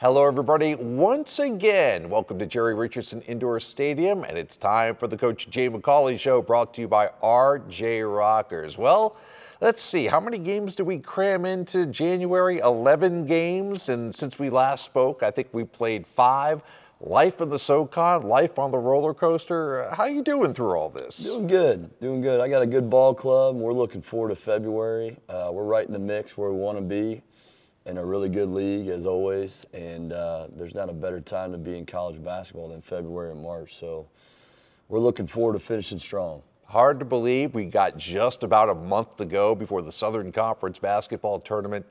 [0.00, 0.76] Hello, everybody.
[0.76, 5.68] Once again, welcome to Jerry Richardson Indoor Stadium, and it's time for the Coach Jay
[5.68, 8.78] McAuley Show brought to you by RJ Rockers.
[8.78, 9.16] Well,
[9.60, 12.58] let's see, how many games do we cram into January?
[12.58, 16.62] 11 games, and since we last spoke, I think we played five.
[17.00, 19.88] Life in the SoCon, life on the roller coaster.
[19.96, 21.24] How are you doing through all this?
[21.24, 22.40] Doing good, doing good.
[22.40, 23.56] I got a good ball club.
[23.56, 25.16] We're looking forward to February.
[25.28, 27.22] Uh, we're right in the mix where we want to be
[27.88, 29.66] in a really good league as always.
[29.72, 33.42] And uh, there's not a better time to be in college basketball than February and
[33.42, 33.76] March.
[33.76, 34.06] So
[34.88, 36.42] we're looking forward to finishing strong.
[36.66, 40.78] Hard to believe we got just about a month to go before the Southern Conference
[40.78, 41.86] basketball tournament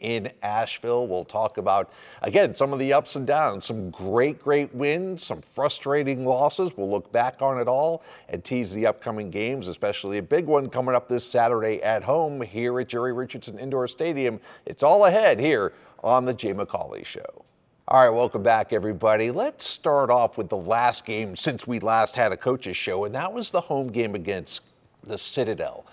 [0.00, 1.06] in Asheville.
[1.06, 5.40] We'll talk about, again, some of the ups and downs, some great, great wins, some
[5.40, 6.76] frustrating losses.
[6.76, 10.68] We'll look back on it all and tease the upcoming games, especially a big one
[10.68, 14.40] coming up this Saturday at home here at Jerry Richardson Indoor Stadium.
[14.66, 15.72] It's all ahead here
[16.02, 17.44] on the Jay McAuley Show.
[17.88, 19.32] All right, welcome back, everybody.
[19.32, 23.14] Let's start off with the last game since we last had a coaches show, and
[23.16, 24.60] that was the home game against
[25.02, 25.86] the Citadel.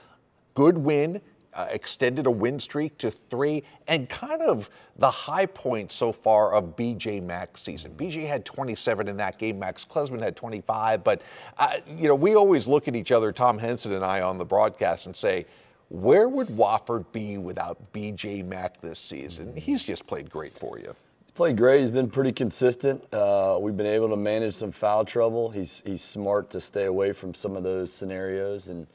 [0.54, 1.20] Good win,
[1.58, 6.54] uh, extended a win streak to three, and kind of the high point so far
[6.54, 7.92] of BJ Mack's season.
[7.98, 9.58] BJ had 27 in that game.
[9.58, 11.04] Max Klesmit had 25.
[11.04, 11.24] But,
[11.58, 14.46] uh, you know, we always look at each other, Tom Henson and I, on the
[14.46, 15.48] broadcast and say,
[15.90, 19.56] where would Wofford be without BJ Mack this season?
[19.56, 20.94] He's just played great for you.
[21.26, 21.82] He's played great.
[21.82, 23.04] He's been pretty consistent.
[23.12, 25.50] Uh, we've been able to manage some foul trouble.
[25.50, 28.86] He's he's smart to stay away from some of those scenarios, and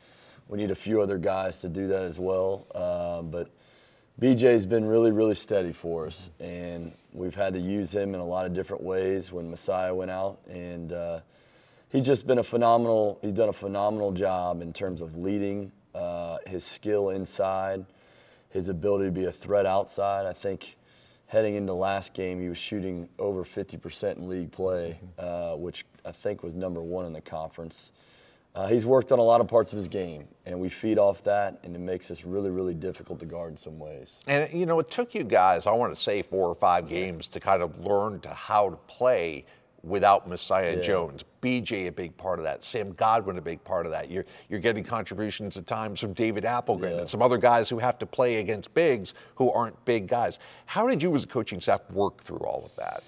[0.48, 2.67] we need a few other guys to do that as well.
[2.75, 3.51] Uh, but
[4.21, 8.25] BJ's been really, really steady for us, and we've had to use him in a
[8.25, 11.21] lot of different ways when Messiah went out, and uh,
[11.91, 13.19] he's just been a phenomenal.
[13.23, 17.84] He's done a phenomenal job in terms of leading, uh, his skill inside,
[18.51, 20.27] his ability to be a threat outside.
[20.27, 20.77] I think
[21.27, 26.12] heading into last game, he was shooting over 50% in league play, uh, which I
[26.12, 27.93] think was number one in the conference.
[28.55, 31.25] Uh, he's worked on a lot of parts of his game, and we feed off
[31.25, 34.21] that, and it makes us really, really difficult to guard in some ways.
[34.27, 37.28] And, you know, it took you guys, I want to say, four or five games
[37.28, 39.47] to kind of learn to how to play
[39.82, 40.82] without Messiah yeah.
[40.82, 41.25] Jones.
[41.41, 42.62] BJ, a big part of that.
[42.62, 44.10] Sam Godwin, a big part of that.
[44.10, 46.98] You're, you're getting contributions at times from David Applegren yeah.
[46.98, 50.38] and some other guys who have to play against bigs who aren't big guys.
[50.66, 53.03] How did you, as a coaching staff, work through all of that?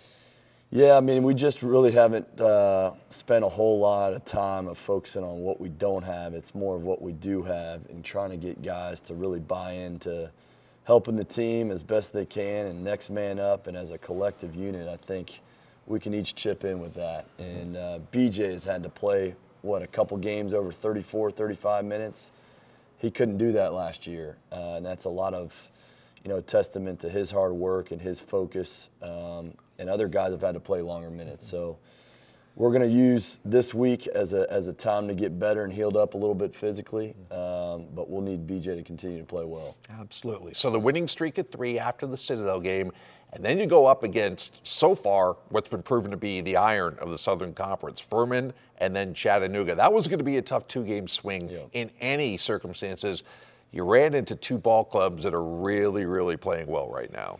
[0.74, 4.76] Yeah, I mean, we just really haven't uh, spent a whole lot of time of
[4.76, 6.34] focusing on what we don't have.
[6.34, 9.70] It's more of what we do have and trying to get guys to really buy
[9.70, 10.28] into
[10.82, 13.68] helping the team as best they can and next man up.
[13.68, 15.42] And as a collective unit, I think
[15.86, 17.26] we can each chip in with that.
[17.38, 22.32] And uh, BJ has had to play, what, a couple games over 34, 35 minutes.
[22.98, 24.38] He couldn't do that last year.
[24.50, 25.70] Uh, and that's a lot of
[26.24, 28.88] you know, testament to his hard work and his focus.
[29.02, 31.46] Um, and other guys have had to play longer minutes.
[31.46, 31.76] So
[32.56, 35.72] we're going to use this week as a, as a time to get better and
[35.72, 37.14] healed up a little bit physically.
[37.30, 39.76] Um, but we'll need BJ to continue to play well.
[40.00, 40.54] Absolutely.
[40.54, 42.92] So the winning streak at three after the Citadel game,
[43.32, 46.96] and then you go up against so far what's been proven to be the iron
[47.00, 49.74] of the Southern Conference, Furman and then Chattanooga.
[49.74, 51.58] That was going to be a tough two-game swing yeah.
[51.72, 53.24] in any circumstances
[53.72, 57.38] you ran into two ball clubs that are really, really playing well right now.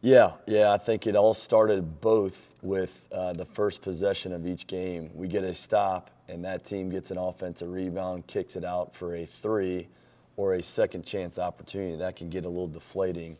[0.00, 4.66] Yeah, yeah, I think it all started both with uh, the first possession of each
[4.66, 5.10] game.
[5.14, 9.14] We get a stop, and that team gets an offensive rebound, kicks it out for
[9.14, 9.86] a three
[10.36, 11.96] or a second chance opportunity.
[11.96, 13.36] That can get a little deflating.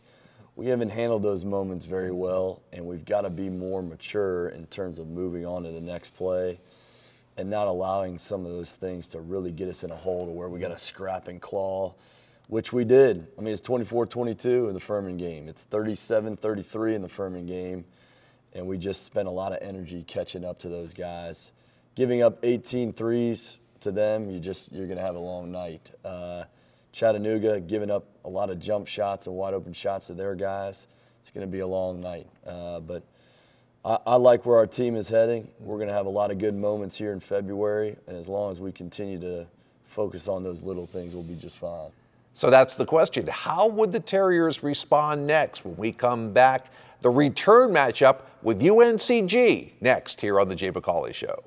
[0.55, 4.67] We haven't handled those moments very well, and we've got to be more mature in
[4.67, 6.61] terms of moving on to the next play
[7.37, 10.33] and not allowing some of those things to really get us in a hole to
[10.33, 11.95] where we got to scrap and claw
[12.53, 13.27] which we did.
[13.39, 17.47] I mean, it's 24 22 in the Furman game, it's 37 33 in the Furman
[17.47, 17.85] game.
[18.55, 21.53] And we just spent a lot of energy catching up to those guys.
[21.95, 25.91] Giving up 18 threes to them, you just, you're going to have a long night.
[26.05, 26.45] Uh,
[26.93, 30.87] Chattanooga giving up a lot of jump shots and wide open shots to their guys.
[31.21, 32.27] It's going to be a long night.
[32.47, 33.03] Uh, but
[33.85, 35.49] I, like where our team is heading.
[35.59, 37.97] We're going to have a lot of good moments here in February.
[38.07, 39.45] And as long as we continue to
[39.87, 41.91] focus on those little things, we'll be just fine.
[42.33, 43.27] So that's the question.
[43.27, 46.69] How would the Terriers respond next when we come back?
[47.01, 51.43] The return matchup with UNCG next here on the Jay McAuley Show.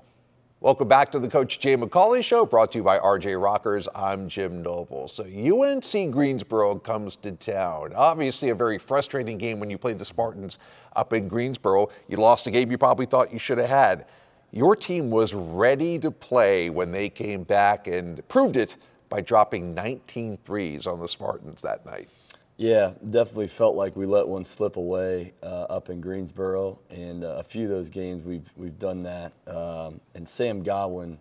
[0.61, 3.89] Welcome back to the Coach Jay McAuley Show, brought to you by RJ Rockers.
[3.93, 5.09] I'm Jim Noble.
[5.09, 7.91] So UNC Greensboro comes to town.
[7.93, 10.57] Obviously, a very frustrating game when you played the Spartans
[10.95, 11.89] up in Greensboro.
[12.07, 14.05] You lost a game you probably thought you should have had.
[14.51, 18.77] Your team was ready to play when they came back and proved it
[19.09, 22.07] by dropping 19 threes on the Spartans that night.
[22.57, 27.35] Yeah, definitely felt like we let one slip away uh, up in Greensboro, and uh,
[27.39, 29.33] a few of those games we've we've done that.
[29.45, 31.19] Um, and Sam Godwin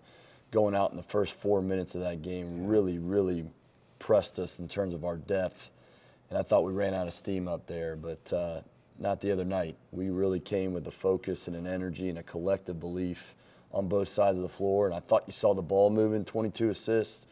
[0.52, 3.44] going out in the first four minutes of that game really, really
[3.98, 5.70] pressed us in terms of our depth.
[6.30, 8.60] And I thought we ran out of steam up there, but uh,
[9.00, 9.74] not the other night.
[9.90, 13.34] We really came with a focus and an energy and a collective belief
[13.72, 14.86] on both sides of the floor.
[14.86, 17.26] And I thought you saw the ball moving, 22 assists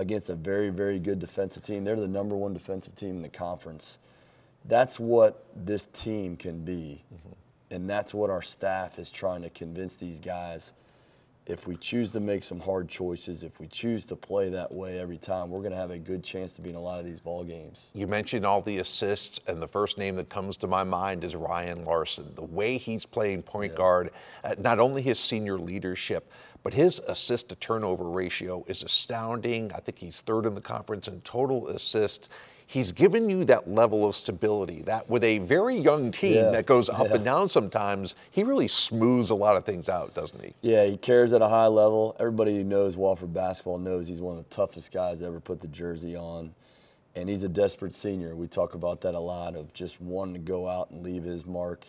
[0.00, 1.84] against a very, very good defensive team.
[1.84, 3.98] They're the number one defensive team in the conference.
[4.64, 7.04] That's what this team can be.
[7.14, 7.74] Mm-hmm.
[7.74, 10.72] And that's what our staff is trying to convince these guys
[11.46, 14.98] if we choose to make some hard choices, if we choose to play that way
[14.98, 17.04] every time, we're going to have a good chance to be in a lot of
[17.04, 17.88] these ball games.
[17.94, 21.34] You mentioned all the assists, and the first name that comes to my mind is
[21.34, 22.32] Ryan Larson.
[22.34, 23.78] The way he's playing point yeah.
[23.78, 24.10] guard,
[24.44, 26.30] uh, not only his senior leadership,
[26.62, 29.72] but his assist to turnover ratio is astounding.
[29.74, 32.28] I think he's third in the conference in total assists
[32.70, 36.50] he's given you that level of stability that with a very young team yeah.
[36.50, 37.16] that goes up yeah.
[37.16, 40.54] and down sometimes, he really smooths a lot of things out, doesn't he?
[40.62, 42.14] Yeah, he cares at a high level.
[42.20, 45.60] Everybody who knows Wofford basketball knows he's one of the toughest guys to ever put
[45.60, 46.54] the jersey on.
[47.16, 48.36] And he's a desperate senior.
[48.36, 51.44] We talk about that a lot of just wanting to go out and leave his
[51.44, 51.84] mark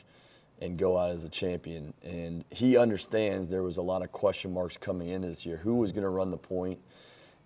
[0.62, 1.94] and go out as a champion.
[2.02, 5.58] And he understands there was a lot of question marks coming in this year.
[5.58, 6.80] Who was going to run the point?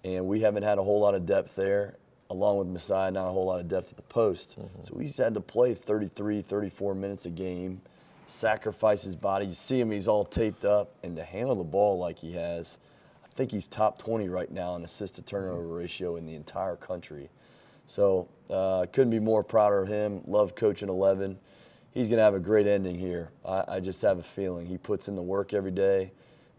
[0.06, 1.98] And we haven't had a whole lot of depth there
[2.30, 4.60] along with Messiah, not a whole lot of depth at the post.
[4.60, 4.82] Mm-hmm.
[4.82, 7.82] So he's had to play 33, 34 minutes a game,
[8.26, 9.46] sacrifice his body.
[9.46, 12.80] You see him, he's all taped up, and to handle the ball like he has,
[13.24, 15.74] I think he's top 20 right now in assist to turnover mm-hmm.
[15.74, 17.30] ratio in the entire country.
[17.86, 20.22] So uh, couldn't be more prouder of him.
[20.26, 21.38] Love coaching 11.
[21.94, 23.30] He's going to have a great ending here.
[23.46, 26.12] I, I just have a feeling he puts in the work every day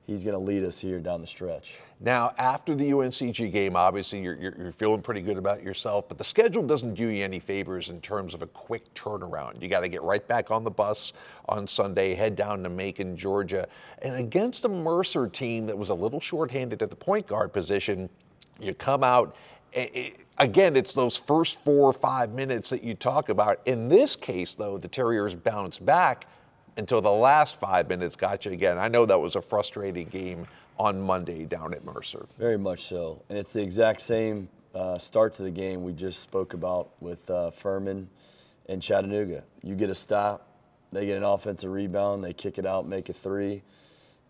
[0.06, 1.74] he's going to lead us here down the stretch.
[2.00, 6.18] Now, after the UNCG game, obviously you're, you're, you're, feeling pretty good about yourself, but
[6.18, 9.60] the schedule doesn't do you any favors in terms of a quick turnaround.
[9.60, 11.12] You got to get right back on the bus
[11.48, 13.66] on Sunday, head down to Macon, Georgia,
[14.02, 18.08] and against a Mercer team that was a little shorthanded at the point guard position,
[18.60, 19.34] you come out.
[19.72, 23.60] It, again, it's those first four or five minutes that you talk about.
[23.66, 26.26] In this case, though, the Terriers bounce back
[26.76, 28.78] until the last five minutes got you again.
[28.78, 30.46] I know that was a frustrating game
[30.78, 32.26] on Monday down at Mercer.
[32.38, 33.22] Very much so.
[33.28, 37.28] And it's the exact same uh, start to the game we just spoke about with
[37.30, 38.08] uh, Furman
[38.68, 39.42] and Chattanooga.
[39.62, 40.46] You get a stop,
[40.92, 43.62] they get an offensive rebound, they kick it out, make a three,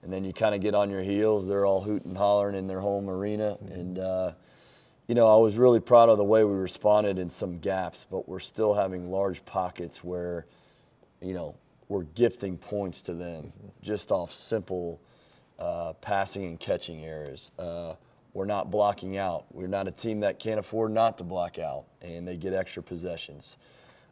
[0.02, 1.48] and then you kind of get on your heels.
[1.48, 3.58] They're all hooting and hollering in their home arena.
[3.62, 3.72] Mm-hmm.
[3.72, 4.32] And, uh,
[5.08, 8.28] you know, I was really proud of the way we responded in some gaps, but
[8.28, 10.46] we're still having large pockets where,
[11.20, 11.56] you know,
[11.88, 13.68] we're gifting points to them mm-hmm.
[13.82, 15.00] just off simple
[15.58, 17.50] uh, passing and catching errors.
[17.58, 17.94] Uh,
[18.34, 19.46] we're not blocking out.
[19.50, 22.82] We're not a team that can't afford not to block out, and they get extra
[22.82, 23.56] possessions.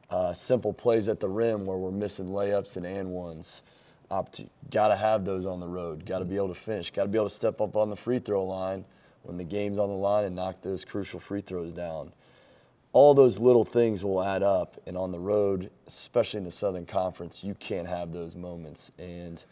[0.08, 3.62] Uh, simple plays at the rim where we're missing layups and and ones.
[4.70, 6.06] Got to have those on the road.
[6.06, 6.90] Got to be able to finish.
[6.90, 8.84] Got to be able to step up on the free throw line
[9.22, 12.12] when the game's on the line and knock those crucial free throws down
[12.94, 14.80] all those little things will add up.
[14.86, 18.92] And on the road, especially in the Southern Conference, you can't have those moments.
[18.98, 19.44] And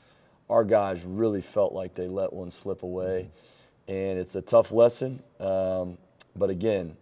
[0.49, 3.31] our guys really felt like they let one slip away.
[3.89, 5.21] And it's a tough lesson.
[5.41, 5.99] Um,
[6.37, 6.97] but again,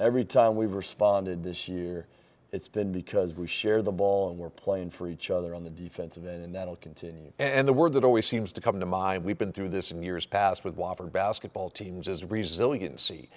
[0.00, 2.06] every time we've responded this year,
[2.50, 5.70] it's been because we share the ball and we're playing for each other on the
[5.70, 7.32] defensive end, and that'll continue.
[7.40, 10.02] And the word that always seems to come to mind, we've been through this in
[10.02, 13.28] years past with Wofford basketball teams, is resiliency.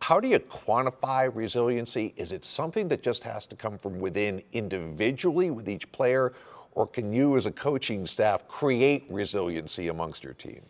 [0.00, 2.12] How do you quantify resiliency?
[2.16, 6.32] Is it something that just has to come from within individually with each player,
[6.72, 10.60] or can you as a coaching staff create resiliency amongst your team?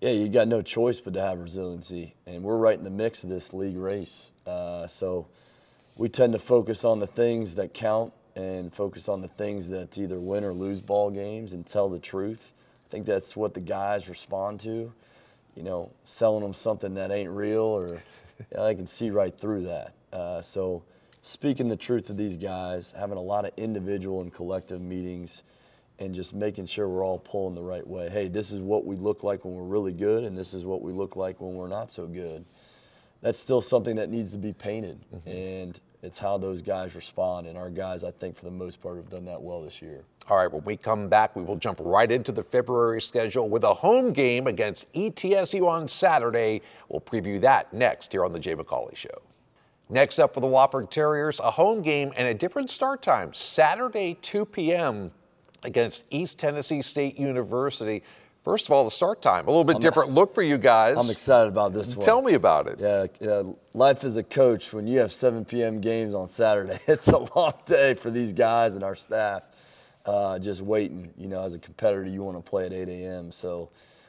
[0.00, 3.22] Yeah, you got no choice but to have resiliency, and we're right in the mix
[3.22, 4.30] of this league race.
[4.46, 5.26] Uh, so
[5.98, 9.98] we tend to focus on the things that count and focus on the things that
[9.98, 12.54] either win or lose ball games and tell the truth.
[12.86, 14.90] I think that's what the guys respond to.
[15.54, 18.02] You know, selling them something that ain't real or
[18.58, 19.94] I can see right through that.
[20.12, 20.82] Uh, so,
[21.22, 25.42] speaking the truth to these guys, having a lot of individual and collective meetings,
[25.98, 28.08] and just making sure we're all pulling the right way.
[28.08, 30.82] Hey, this is what we look like when we're really good, and this is what
[30.82, 32.44] we look like when we're not so good.
[33.20, 35.28] That's still something that needs to be painted, mm-hmm.
[35.28, 37.46] and it's how those guys respond.
[37.46, 40.02] And our guys, I think, for the most part, have done that well this year.
[40.28, 43.64] All right, when we come back, we will jump right into the February schedule with
[43.64, 46.62] a home game against ETSU on Saturday.
[46.88, 49.22] We'll preview that next here on The Jay McAuley Show.
[49.88, 54.16] Next up for the Wofford Terriers, a home game and a different start time, Saturday,
[54.22, 55.10] 2 p.m.
[55.64, 58.04] against East Tennessee State University.
[58.42, 60.96] First of all, the start time, a little bit different look for you guys.
[60.96, 62.04] I'm excited about this one.
[62.04, 62.80] Tell me about it.
[62.80, 63.42] Yeah, yeah,
[63.74, 65.80] life as a coach, when you have 7 p.m.
[65.80, 69.42] games on Saturday, it's a long day for these guys and our staff.
[70.06, 73.30] Uh, just waiting, you know, as a competitor, you want to play at 8 a.m.
[73.30, 73.68] So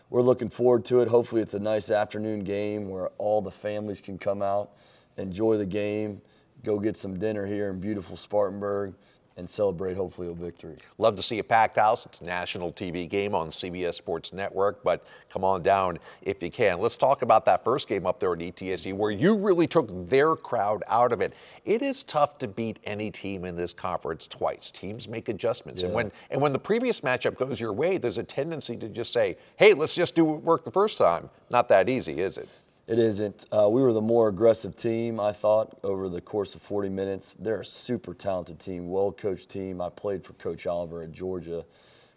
[0.10, 1.10] we're looking forward to it.
[1.10, 4.72] Hopefully, it's a nice afternoon game where all the families can come out,
[5.18, 6.22] enjoy the game,
[6.64, 8.94] go get some dinner here in beautiful Spartanburg
[9.38, 10.76] and celebrate hopefully a victory.
[10.98, 12.06] Love to see a packed house.
[12.06, 16.52] It's a national TV game on CBS Sports Network, but come on down if you
[16.52, 16.80] can.
[16.80, 20.36] Let's talk about that first game up there at ETSU where you really took their
[20.36, 21.34] crowd out of it.
[21.66, 24.72] It is tough to beat any team in this conference twice.
[24.72, 25.82] Teams make adjustments.
[25.82, 25.88] Yeah.
[25.88, 29.14] And when and when the previous matchup goes your way, there's a tendency to just
[29.14, 32.48] say, "Hey, let's just do what worked the first time." Not that easy, is it?
[32.92, 33.46] It isn't.
[33.54, 37.38] Uh, we were the more aggressive team, I thought, over the course of 40 minutes.
[37.40, 39.80] They're a super talented team, well coached team.
[39.80, 41.64] I played for Coach Oliver at Georgia.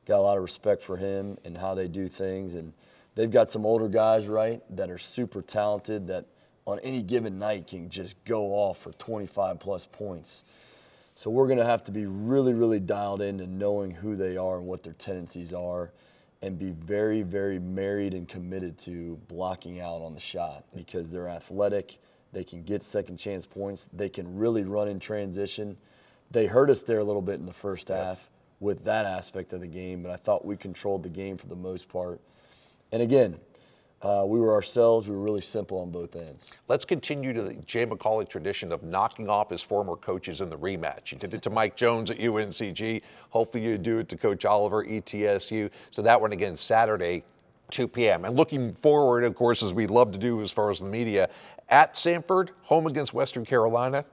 [0.04, 2.54] Got a lot of respect for him and how they do things.
[2.54, 2.72] And
[3.14, 6.24] they've got some older guys, right, that are super talented that
[6.66, 10.42] on any given night can just go off for 25 plus points.
[11.14, 14.58] So we're going to have to be really, really dialed into knowing who they are
[14.58, 15.92] and what their tendencies are
[16.44, 21.26] and be very, very married and committed to blocking out on the shot because they're
[21.26, 21.98] athletic.
[22.34, 23.88] They can get second chance points.
[23.94, 25.74] They can really run in transition.
[26.30, 28.28] They hurt us there a little bit in the first half
[28.60, 31.56] with that aspect of the game, but I thought we controlled the game for the
[31.56, 32.20] most part.
[32.92, 33.38] And again,
[34.04, 35.08] uh, we were ourselves.
[35.08, 36.52] We were really simple on both ends.
[36.68, 40.58] Let's continue to the Jay McAuley tradition of knocking off his former coaches in the
[40.58, 41.10] rematch.
[41.10, 43.00] You did it to Mike Jones at UNCG.
[43.30, 45.70] Hopefully, you do it to Coach Oliver, ETSU.
[45.90, 47.24] So that one again Saturday,
[47.70, 48.26] 2 p.m.
[48.26, 51.30] And looking forward, of course, as we love to do as far as the media,
[51.70, 54.04] at Samford, home against Western Carolina,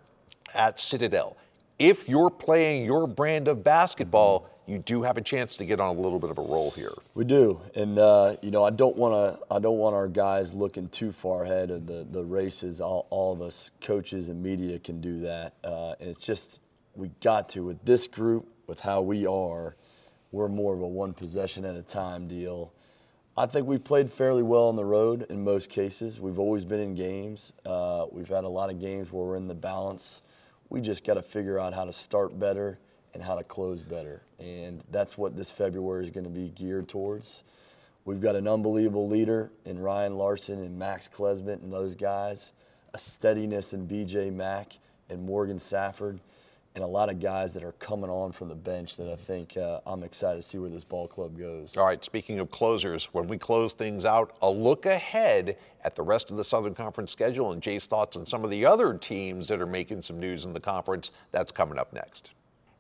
[0.54, 1.36] at Citadel.
[1.80, 5.98] If you're playing your brand of basketball, you do have a chance to get on
[5.98, 6.94] a little bit of a roll here.
[7.14, 9.54] We do, and uh, you know I don't want to.
[9.54, 12.80] I don't want our guys looking too far ahead of the the races.
[12.80, 16.62] All, all of us coaches and media can do that, uh, and it's just
[16.96, 19.76] we got to with this group with how we are.
[20.32, 22.72] We're more of a one possession at a time deal.
[23.36, 26.22] I think we've played fairly well on the road in most cases.
[26.22, 27.52] We've always been in games.
[27.66, 30.22] Uh, we've had a lot of games where we're in the balance.
[30.70, 32.80] We just got to figure out how to start better
[33.14, 34.22] and how to close better.
[34.40, 37.44] And that's what this February is going to be geared towards.
[38.06, 42.52] We've got an unbelievable leader in Ryan Larson and Max Klesmit and those guys,
[42.94, 44.78] a steadiness in BJ Mack
[45.10, 46.20] and Morgan Safford,
[46.74, 49.58] and a lot of guys that are coming on from the bench that I think
[49.58, 51.76] uh, I'm excited to see where this ball club goes.
[51.76, 56.02] All right, speaking of closers, when we close things out, a look ahead at the
[56.02, 59.48] rest of the Southern Conference schedule and Jay's thoughts on some of the other teams
[59.50, 61.12] that are making some news in the conference.
[61.32, 62.32] That's coming up next.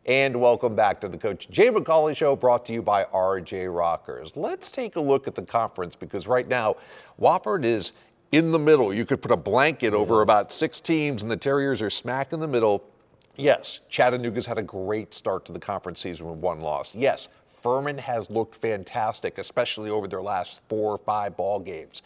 [0.07, 4.35] And welcome back to the Coach Jay McAuley Show brought to you by RJ Rockers.
[4.35, 6.77] Let's take a look at the conference because right now,
[7.19, 7.93] Wofford is
[8.31, 8.91] in the middle.
[8.91, 12.39] You could put a blanket over about six teams, and the Terriers are smack in
[12.39, 12.83] the middle.
[13.35, 16.95] Yes, Chattanooga's had a great start to the conference season with one loss.
[16.95, 17.29] Yes,
[17.61, 22.01] Furman has looked fantastic, especially over their last four or five ball games.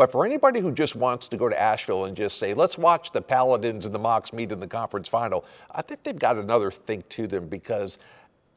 [0.00, 3.10] But for anybody who just wants to go to Asheville and just say, let's watch
[3.12, 6.70] the Paladins and the Mocs meet in the conference final, I think they've got another
[6.70, 7.98] think to them because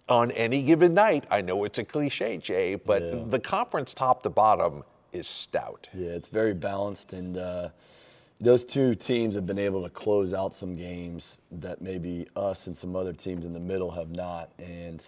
[0.08, 3.24] on any given night, I know it's a cliche, Jay, but yeah.
[3.28, 5.90] the conference top to bottom is stout.
[5.94, 7.12] Yeah, it's very balanced.
[7.12, 7.72] And uh,
[8.40, 12.78] those two teams have been able to close out some games that maybe us and
[12.78, 14.50] some other teams in the middle have not.
[14.60, 15.06] And,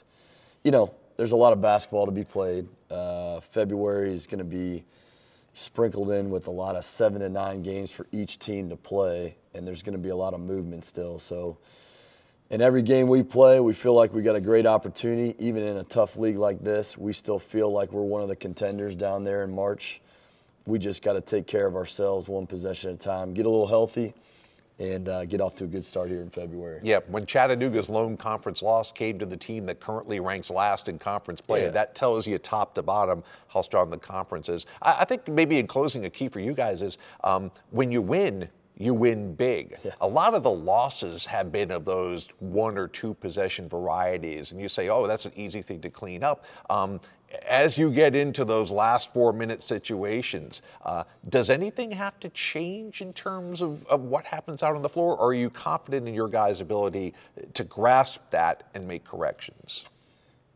[0.65, 2.67] you know, there's a lot of basketball to be played.
[2.91, 4.83] Uh, February is going to be
[5.55, 9.35] sprinkled in with a lot of seven to nine games for each team to play,
[9.53, 11.17] and there's going to be a lot of movement still.
[11.17, 11.57] So,
[12.49, 15.33] in every game we play, we feel like we got a great opportunity.
[15.39, 18.35] Even in a tough league like this, we still feel like we're one of the
[18.35, 20.01] contenders down there in March.
[20.67, 23.49] We just got to take care of ourselves one possession at a time, get a
[23.49, 24.13] little healthy,
[24.79, 26.79] and uh, get off to a good start here in February.
[26.83, 30.99] Yeah, when Chattanooga's lone conference loss came to the team that currently ranks last in
[30.99, 31.69] conference play, yeah.
[31.69, 34.65] that tells you top to bottom how strong the conference is.
[34.81, 38.01] I, I think maybe in closing, a key for you guys is um, when you
[38.01, 39.77] win, you win big.
[39.83, 39.91] Yeah.
[40.01, 44.59] A lot of the losses have been of those one or two possession varieties, and
[44.59, 46.45] you say, oh, that's an easy thing to clean up.
[46.69, 46.99] Um,
[47.47, 53.01] as you get into those last four minute situations, uh, does anything have to change
[53.01, 55.17] in terms of, of what happens out on the floor?
[55.17, 57.13] Or are you confident in your guys' ability
[57.53, 59.85] to grasp that and make corrections?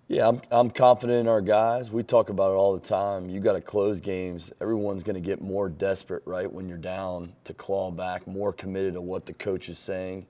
[0.09, 1.91] Yeah, I'm, I'm confident in our guys.
[1.91, 3.29] We talk about it all the time.
[3.29, 4.51] You got to close games.
[4.59, 8.95] Everyone's going to get more desperate, right, when you're down to claw back, more committed
[8.95, 10.25] to what the coach is saying.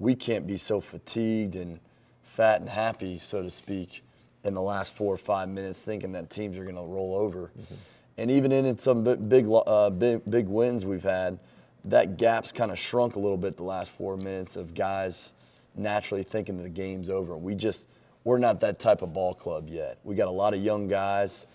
[0.00, 1.78] We can't be so fatigued and
[2.24, 4.02] fat and happy, so to speak
[4.42, 7.52] in the last four or five minutes, thinking that teams are going to roll over.
[7.56, 7.74] Mm-hmm.
[8.18, 11.38] And even in some big, uh, big, big wins we've had,
[11.84, 15.30] that gap's kind of shrunk a little bit the last four minutes of guys
[15.76, 17.36] naturally thinking the game's over.
[17.36, 17.86] We just
[18.24, 19.98] we're not that type of ball club yet.
[20.04, 21.46] We got a lot of young guys,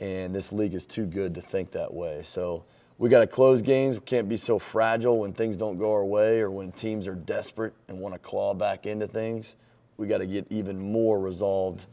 [0.00, 2.22] and this league is too good to think that way.
[2.24, 2.64] So
[2.98, 3.96] we got to close games.
[3.96, 7.14] We can't be so fragile when things don't go our way or when teams are
[7.14, 9.56] desperate and want to claw back into things.
[9.96, 11.86] We got to get even more resolved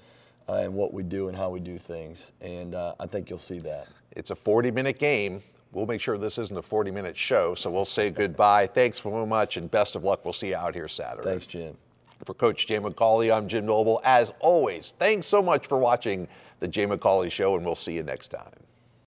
[0.49, 3.39] uh, in what we do and how we do things, and uh, I think you'll
[3.39, 3.87] see that.
[4.11, 5.41] It's a 40-minute game.
[5.71, 8.67] We'll make sure this isn't a 40 minute show, so we'll say goodbye.
[8.67, 10.23] Thanks so much and best of luck.
[10.23, 11.27] We'll see you out here Saturday.
[11.27, 11.75] Thanks, Jim.
[12.23, 14.01] For Coach Jay McAuley, I'm Jim Noble.
[14.03, 16.27] As always, thanks so much for watching
[16.59, 18.64] the Jay McCauley Show, and we'll see you next time.